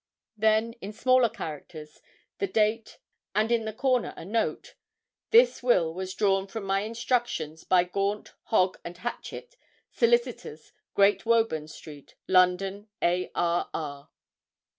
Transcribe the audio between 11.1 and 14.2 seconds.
Woburn Street, London, A.R.R.'